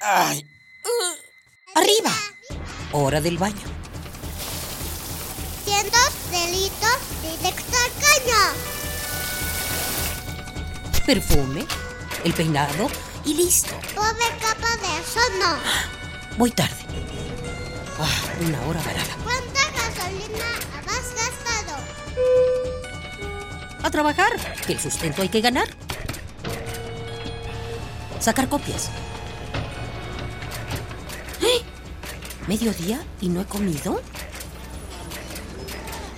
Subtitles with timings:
[0.00, 0.46] Ay.
[1.74, 2.10] Arriba.
[2.92, 3.60] Hora del baño.
[5.64, 8.42] Cientos delitos directo al caño.
[11.04, 11.66] Perfume,
[12.24, 12.90] el peinado
[13.26, 13.74] y listo.
[13.94, 15.58] Pobre capa de eso no.
[16.38, 16.74] Voy tarde.
[17.98, 18.08] Ah,
[18.40, 19.16] una hora varada.
[19.22, 20.46] ¿Cuánta gasolina
[20.86, 21.76] has gastado?
[23.82, 24.32] A trabajar,
[24.66, 25.68] que el sustento hay que ganar.
[28.18, 28.90] Sacar copias.
[32.48, 34.00] ¿Mediodía y no he comido?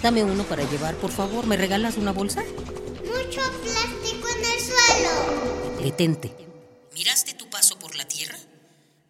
[0.02, 1.46] Dame uno para llevar, por favor.
[1.46, 2.42] ¿Me regalas una bolsa?
[2.42, 5.82] Mucho plástico en el suelo.
[5.82, 6.34] Detente.
[6.94, 8.36] ¿Miraste tu paso por la Tierra?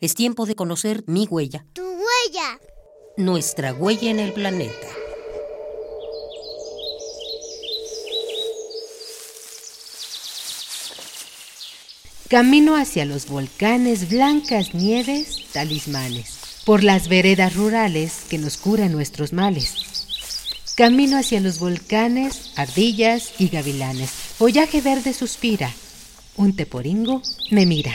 [0.00, 2.58] Es tiempo de conocer mi huella, Tu huella.
[3.16, 4.88] nuestra huella en el planeta.
[12.28, 19.32] Camino hacia los volcanes, blancas nieves, talismanes, por las veredas rurales que nos curan nuestros
[19.32, 19.74] males.
[20.76, 25.72] Camino hacia los volcanes, ardillas y gavilanes, follaje verde suspira,
[26.36, 27.92] un teporingo me mira.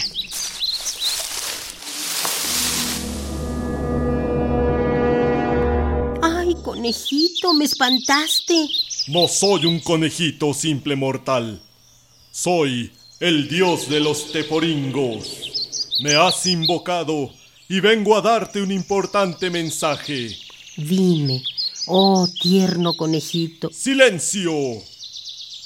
[6.21, 7.53] ¡Ay, conejito!
[7.53, 8.67] ¡Me espantaste!
[9.07, 11.61] No soy un conejito simple mortal.
[12.31, 15.97] Soy el dios de los teporingos.
[16.03, 17.31] Me has invocado
[17.69, 20.37] y vengo a darte un importante mensaje.
[20.77, 21.43] Dime,
[21.87, 24.53] oh tierno conejito, ¡Silencio!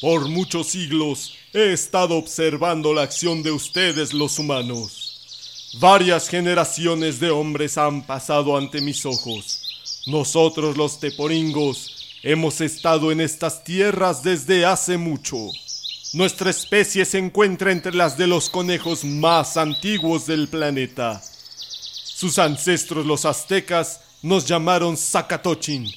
[0.02, 5.02] Por muchos siglos he estado observando la acción de ustedes los humanos.
[5.80, 10.04] Varias generaciones de hombres han pasado ante mis ojos.
[10.08, 15.38] Nosotros los teporingos hemos estado en estas tierras desde hace mucho.
[16.14, 21.22] Nuestra especie se encuentra entre las de los conejos más antiguos del planeta.
[22.22, 25.92] Sus ancestros los aztecas nos llamaron Zacatochin,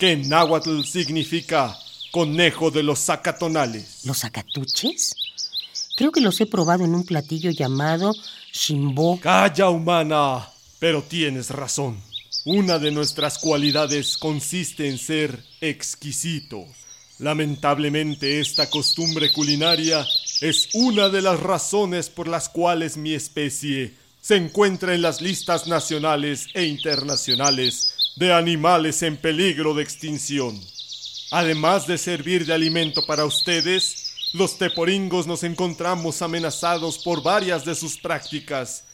[0.00, 1.78] que en náhuatl significa
[2.10, 4.04] conejo de los zacatonales.
[4.04, 5.14] ¿los acatuches?
[5.96, 8.12] Creo que los he probado en un platillo llamado
[8.52, 9.20] shimbo.
[9.20, 10.48] Calla, humana.
[10.80, 12.00] Pero tienes razón.
[12.44, 16.66] Una de nuestras cualidades consiste en ser exquisitos.
[17.20, 20.04] Lamentablemente esta costumbre culinaria
[20.40, 25.66] es una de las razones por las cuales mi especie se encuentra en las listas
[25.66, 30.60] nacionales e internacionales de animales en peligro de extinción.
[31.30, 37.74] Además de servir de alimento para ustedes, los teporingos nos encontramos amenazados por varias de
[37.74, 38.84] sus prácticas,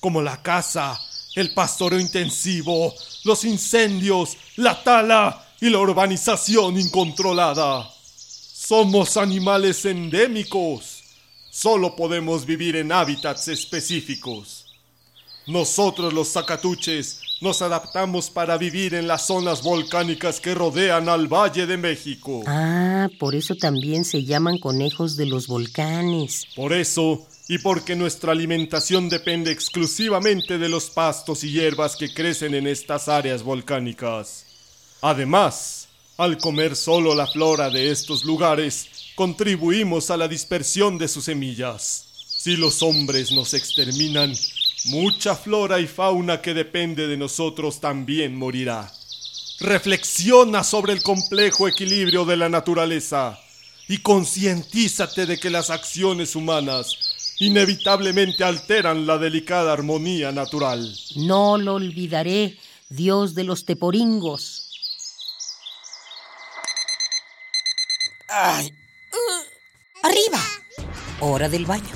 [0.00, 1.00] como la caza,
[1.34, 7.90] el pastoreo intensivo, los incendios, la tala y la urbanización incontrolada.
[8.06, 11.02] Somos animales endémicos.
[11.50, 14.65] Solo podemos vivir en hábitats específicos.
[15.46, 21.66] Nosotros los zacatuches nos adaptamos para vivir en las zonas volcánicas que rodean al Valle
[21.66, 22.42] de México.
[22.46, 26.46] Ah, por eso también se llaman conejos de los volcanes.
[26.56, 32.54] Por eso, y porque nuestra alimentación depende exclusivamente de los pastos y hierbas que crecen
[32.54, 34.46] en estas áreas volcánicas.
[35.02, 41.26] Además, al comer solo la flora de estos lugares, contribuimos a la dispersión de sus
[41.26, 42.06] semillas.
[42.26, 44.32] Si los hombres nos exterminan,
[44.86, 48.92] mucha flora y fauna que depende de nosotros también morirá.
[49.60, 53.38] Reflexiona sobre el complejo equilibrio de la naturaleza
[53.88, 56.96] y concientízate de que las acciones humanas
[57.38, 60.94] inevitablemente alteran la delicada armonía natural.
[61.16, 62.58] No lo olvidaré,
[62.88, 64.62] Dios de los teporingos.
[68.28, 68.72] ¡Ay!
[69.12, 70.42] uh, ¡Arriba!
[71.20, 71.94] Hora del baño.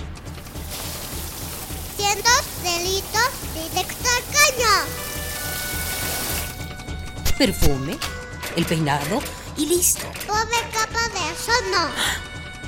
[1.96, 4.75] Cientos delitos directo al caño.
[7.38, 7.98] Perfume,
[8.56, 9.22] el peinado
[9.56, 10.06] y listo.
[10.26, 11.88] Pobre capa de eso no.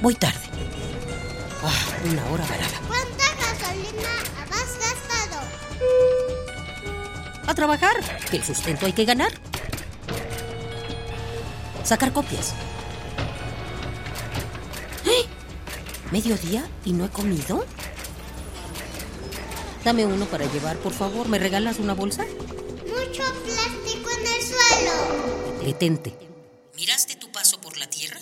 [0.00, 0.40] Voy tarde.
[1.64, 2.80] Ah, una hora varada.
[2.88, 4.08] ¿Cuánta gasolina
[4.50, 5.38] has gastado?
[7.46, 7.96] A trabajar,
[8.30, 9.32] que el sustento hay que ganar.
[11.84, 12.54] Sacar copias.
[15.04, 15.26] ¡Eh!
[16.10, 17.64] ¿Mediodía y no he comido?
[19.84, 21.28] Dame uno para llevar, por favor.
[21.28, 22.24] ¿Me regalas una bolsa?
[22.24, 25.64] Mucho plástico en el suelo.
[25.64, 26.14] Detente.
[26.76, 28.20] ¿Miraste tu paso por la Tierra?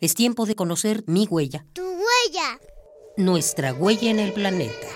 [0.00, 2.58] Es tiempo de conocer mi huella, Tu huella.
[3.16, 4.88] nuestra huella en el planeta.